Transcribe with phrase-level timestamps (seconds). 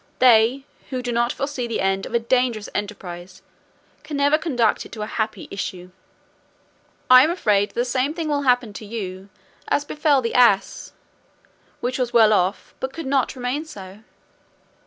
[0.17, 3.43] They who do not foresee the end of a dangerous enterprise
[4.01, 5.91] can never conduct it to a happy issue.
[7.07, 9.29] I am afraid the same thing will happen to you
[9.67, 10.93] as befell the ass,
[11.81, 13.99] which was well off, but could not remain so."